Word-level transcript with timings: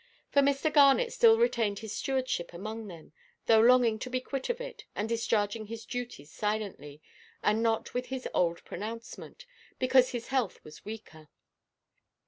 For 0.31 0.41
Mr. 0.41 0.73
Garnet 0.73 1.13
still 1.13 1.37
retained 1.37 1.77
his 1.77 1.95
stewardship 1.95 2.53
among 2.53 2.87
them, 2.87 3.13
though 3.45 3.59
longing 3.59 3.99
to 3.99 4.09
be 4.09 4.19
quit 4.19 4.49
of 4.49 4.59
it, 4.59 4.83
and 4.95 5.07
discharging 5.07 5.67
his 5.67 5.85
duties 5.85 6.31
silently, 6.31 7.03
and 7.43 7.61
not 7.61 7.93
with 7.93 8.07
his 8.07 8.27
old 8.33 8.65
pronouncement, 8.65 9.45
because 9.77 10.09
his 10.09 10.29
health 10.29 10.59
was 10.63 10.83
weaker. 10.83 11.29